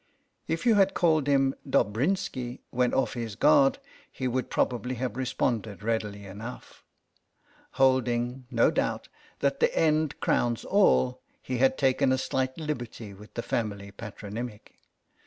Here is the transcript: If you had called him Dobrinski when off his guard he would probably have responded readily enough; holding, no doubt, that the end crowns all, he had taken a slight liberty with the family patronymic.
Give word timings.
If 0.47 0.65
you 0.65 0.73
had 0.73 0.95
called 0.95 1.27
him 1.27 1.53
Dobrinski 1.63 2.61
when 2.71 2.91
off 2.91 3.13
his 3.13 3.35
guard 3.35 3.77
he 4.11 4.27
would 4.27 4.49
probably 4.49 4.95
have 4.95 5.15
responded 5.15 5.83
readily 5.83 6.25
enough; 6.25 6.83
holding, 7.73 8.47
no 8.49 8.71
doubt, 8.71 9.09
that 9.41 9.59
the 9.59 9.77
end 9.77 10.19
crowns 10.19 10.65
all, 10.65 11.21
he 11.39 11.59
had 11.59 11.77
taken 11.77 12.11
a 12.11 12.17
slight 12.17 12.57
liberty 12.57 13.13
with 13.13 13.35
the 13.35 13.43
family 13.43 13.91
patronymic. 13.91 14.73